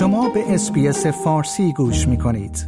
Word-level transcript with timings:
شما 0.00 0.28
به 0.28 0.54
اسپیس 0.54 1.06
فارسی 1.06 1.72
گوش 1.72 2.08
می 2.08 2.18
کنید. 2.18 2.66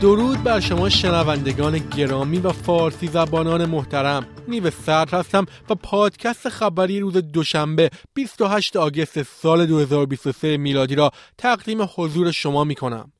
درود 0.00 0.42
بر 0.42 0.60
شما 0.60 0.88
شنوندگان 0.88 1.78
گرامی 1.78 2.38
و 2.38 2.52
فارسی 2.52 3.06
زبانان 3.08 3.64
محترم 3.64 4.26
نیو 4.48 4.70
سرد 4.70 5.14
هستم 5.14 5.46
و 5.70 5.74
پادکست 5.74 6.48
خبری 6.48 7.00
روز 7.00 7.16
دوشنبه 7.16 7.90
28 8.14 8.76
آگست 8.76 9.22
سال 9.22 9.66
2023 9.66 10.56
میلادی 10.56 10.94
را 10.94 11.10
تقدیم 11.38 11.78
حضور 11.96 12.30
شما 12.30 12.64
می 12.64 12.74
کنم. 12.74 13.12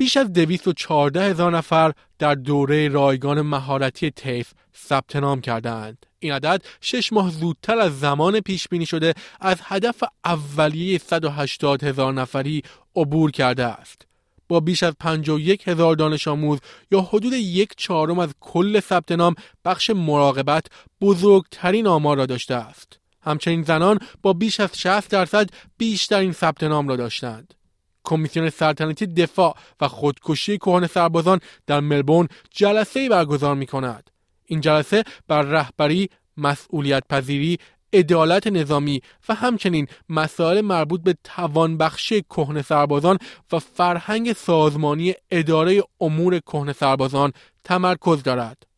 بیش 0.00 0.16
از 0.16 0.32
214 0.32 1.22
هزار 1.22 1.56
نفر 1.56 1.92
در 2.18 2.34
دوره 2.34 2.88
رایگان 2.88 3.40
مهارتی 3.42 4.10
تیف 4.10 4.52
ثبت 4.76 5.16
نام 5.16 5.40
کردند. 5.40 6.06
این 6.18 6.32
عدد 6.32 6.62
شش 6.80 7.12
ماه 7.12 7.30
زودتر 7.30 7.78
از 7.78 8.00
زمان 8.00 8.40
پیش 8.40 8.68
بینی 8.68 8.86
شده 8.86 9.14
از 9.40 9.56
هدف 9.62 10.04
اولیه 10.24 10.98
180 10.98 11.84
هزار 11.84 12.12
نفری 12.12 12.62
عبور 12.96 13.30
کرده 13.30 13.64
است. 13.64 14.06
با 14.48 14.60
بیش 14.60 14.82
از 14.82 14.94
51 15.00 15.68
هزار 15.68 15.96
دانش 15.96 16.28
آموز 16.28 16.58
یا 16.90 17.00
حدود 17.00 17.32
یک 17.32 17.72
چهارم 17.76 18.18
از 18.18 18.34
کل 18.40 18.80
ثبت 18.80 19.12
نام 19.12 19.34
بخش 19.64 19.90
مراقبت 19.90 20.66
بزرگترین 21.00 21.86
آمار 21.86 22.16
را 22.16 22.26
داشته 22.26 22.54
است. 22.54 22.98
همچنین 23.22 23.62
زنان 23.62 23.98
با 24.22 24.32
بیش 24.32 24.60
از 24.60 24.78
60 24.78 25.10
درصد 25.10 25.50
بیشترین 25.78 26.32
ثبت 26.32 26.62
نام 26.62 26.88
را 26.88 26.96
داشتند. 26.96 27.54
کمیسیون 28.04 28.50
سلطنتی 28.50 29.06
دفاع 29.06 29.56
و 29.80 29.88
خودکشی 29.88 30.58
کهن 30.58 30.86
سربازان 30.86 31.40
در 31.66 31.80
ملبورن 31.80 32.28
جلسه 32.50 33.08
برگزار 33.08 33.54
می 33.54 33.66
کند. 33.66 34.10
این 34.44 34.60
جلسه 34.60 35.04
بر 35.28 35.42
رهبری، 35.42 36.10
مسئولیت 36.36 37.02
پذیری، 37.08 37.58
عدالت 37.92 38.46
نظامی 38.46 39.02
و 39.28 39.34
همچنین 39.34 39.86
مسائل 40.08 40.60
مربوط 40.60 41.02
به 41.02 41.16
توانبخشی 41.24 42.22
کهن 42.22 42.62
سربازان 42.62 43.18
و 43.52 43.58
فرهنگ 43.58 44.32
سازمانی 44.32 45.14
اداره 45.30 45.82
امور 46.00 46.38
کهن 46.38 46.72
سربازان 46.72 47.32
تمرکز 47.64 48.22
دارد. 48.22 48.69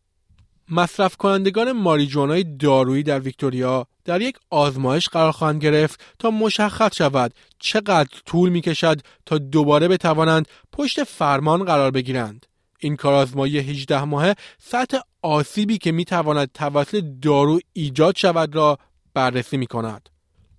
مصرف 0.73 1.17
کنندگان 1.17 1.73
ماریجوانای 1.73 2.45
دارویی 2.45 3.03
در 3.03 3.21
ویکتوریا 3.21 3.87
در 4.05 4.21
یک 4.21 4.37
آزمایش 4.51 5.09
قرار 5.09 5.33
خواهند 5.33 5.63
گرفت 5.63 6.01
تا 6.19 6.31
مشخص 6.31 6.97
شود 6.97 7.35
چقدر 7.59 8.09
طول 8.27 8.49
می 8.49 8.61
کشد 8.61 9.01
تا 9.27 9.39
دوباره 9.39 9.89
بتوانند 9.89 10.49
پشت 10.73 11.05
فرمان 11.05 11.65
قرار 11.65 11.91
بگیرند. 11.91 12.47
این 12.79 12.97
کارآزمایی 12.97 13.59
18 13.59 14.05
ماهه 14.05 14.35
سطح 14.59 14.99
آسیبی 15.23 15.79
که 15.79 15.93
می 15.93 16.05
تواند 16.05 16.51
توسط 16.55 17.05
دارو 17.23 17.61
ایجاد 17.73 18.17
شود 18.17 18.55
را 18.55 18.79
بررسی 19.15 19.57
می 19.57 19.67
کند. 19.67 20.09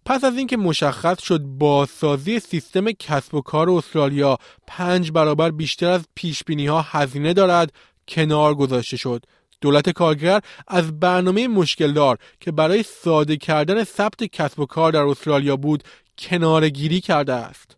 پس 0.05 0.23
از 0.23 0.37
اینکه 0.37 0.57
مشخص 0.57 1.23
شد 1.23 1.39
بازسازی 1.39 2.39
سیستم 2.39 2.91
کسب 2.91 3.35
و 3.35 3.41
کار 3.41 3.69
استرالیا 3.69 4.37
پنج 4.67 5.11
برابر 5.11 5.51
بیشتر 5.51 5.89
از 5.89 6.05
پیش 6.15 6.43
ها 6.67 6.81
هزینه 6.81 7.33
دارد 7.33 7.73
کنار 8.07 8.55
گذاشته 8.55 8.97
شد 8.97 9.25
دولت 9.63 9.89
کارگر 9.89 10.41
از 10.67 10.99
برنامه 10.99 11.47
مشکلدار 11.47 12.17
که 12.39 12.51
برای 12.51 12.83
ساده 12.83 13.37
کردن 13.37 13.83
ثبت 13.83 14.23
کسب 14.23 14.59
و 14.59 14.65
کار 14.65 14.91
در 14.91 15.01
استرالیا 15.01 15.55
بود 15.55 15.83
کنارگیری 16.17 17.01
کرده 17.01 17.33
است. 17.33 17.77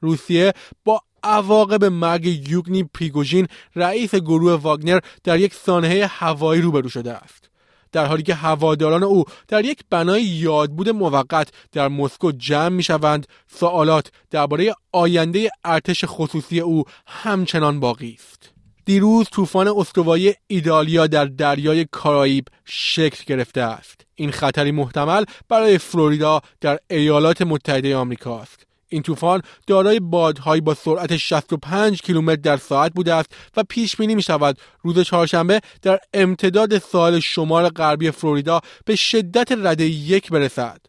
روسیه 0.00 0.52
با 0.84 1.00
عواقب 1.22 1.84
مرگ 1.84 2.50
یوگنی 2.50 2.84
پریگوژین 2.84 3.46
رئیس 3.76 4.14
گروه 4.14 4.52
واگنر 4.52 5.00
در 5.24 5.38
یک 5.38 5.54
سانحه 5.54 6.06
هوایی 6.06 6.62
روبرو 6.62 6.88
شده 6.88 7.12
است. 7.12 7.50
در 7.92 8.06
حالی 8.06 8.22
که 8.22 8.34
هواداران 8.34 9.02
او 9.02 9.24
در 9.48 9.64
یک 9.64 9.80
بنای 9.90 10.22
یادبود 10.22 10.88
موقت 10.88 11.48
در 11.72 11.88
مسکو 11.88 12.32
جمع 12.32 12.68
می 12.68 12.82
شوند 12.82 13.26
سوالات 13.46 14.10
درباره 14.30 14.74
آینده 14.92 15.50
ارتش 15.64 16.04
خصوصی 16.06 16.60
او 16.60 16.84
همچنان 17.06 17.80
باقی 17.80 18.16
است. 18.20 18.53
دیروز 18.84 19.26
طوفان 19.32 19.68
استوایی 19.68 20.34
ایدالیا 20.46 21.06
در 21.06 21.24
دریای 21.24 21.84
کارائیب 21.84 22.48
شکل 22.64 23.24
گرفته 23.26 23.60
است 23.60 24.00
این 24.14 24.30
خطری 24.30 24.72
محتمل 24.72 25.24
برای 25.48 25.78
فلوریدا 25.78 26.40
در 26.60 26.78
ایالات 26.90 27.42
متحده 27.42 27.96
آمریکا 27.96 28.40
است 28.40 28.66
این 28.88 29.02
طوفان 29.02 29.42
دارای 29.66 30.00
بادهایی 30.00 30.60
با 30.60 30.74
سرعت 30.74 31.16
65 31.16 32.02
کیلومتر 32.02 32.40
در 32.42 32.56
ساعت 32.56 32.92
بوده 32.92 33.14
است 33.14 33.34
و 33.56 33.64
پیش 33.68 33.96
بینی 33.96 34.14
می 34.14 34.22
شود 34.22 34.58
روز 34.82 35.00
چهارشنبه 35.00 35.60
در 35.82 35.98
امتداد 36.14 36.78
ساحل 36.78 37.20
شمال 37.20 37.68
غربی 37.68 38.10
فلوریدا 38.10 38.60
به 38.84 38.96
شدت 38.96 39.52
رده 39.52 39.84
یک 39.84 40.30
برسد. 40.30 40.80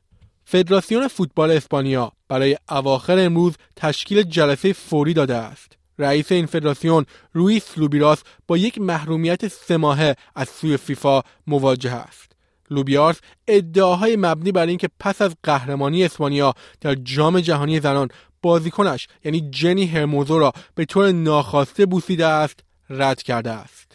فدراسیون 0.45 1.07
فوتبال 1.07 1.51
اسپانیا 1.51 2.11
برای 2.27 2.57
اواخر 2.69 3.19
امروز 3.19 3.53
تشکیل 3.75 4.23
جلسه 4.23 4.73
فوری 4.73 5.13
داده 5.13 5.35
است. 5.35 5.74
رئیس 5.99 6.31
این 6.31 6.45
فدراسیون 6.45 7.05
رویس 7.33 7.77
لوبیراس 7.77 8.23
با 8.47 8.57
یک 8.57 8.81
محرومیت 8.81 9.47
سه 9.47 9.77
ماهه 9.77 10.15
از 10.35 10.49
سوی 10.49 10.77
فیفا 10.77 11.21
مواجه 11.47 11.91
است. 11.91 12.31
لوبیارس 12.69 13.19
ادعاهای 13.47 14.15
مبنی 14.15 14.51
بر 14.51 14.67
اینکه 14.67 14.89
پس 14.99 15.21
از 15.21 15.35
قهرمانی 15.43 16.05
اسپانیا 16.05 16.53
در 16.81 16.95
جام 16.95 17.39
جهانی 17.39 17.79
زنان 17.79 18.09
بازیکنش 18.41 19.07
یعنی 19.23 19.49
جنی 19.49 19.85
هرموزو 19.85 20.39
را 20.39 20.53
به 20.75 20.85
طور 20.85 21.11
ناخواسته 21.11 21.85
بوسیده 21.85 22.25
است 22.25 22.59
رد 22.89 23.23
کرده 23.23 23.51
است. 23.51 23.94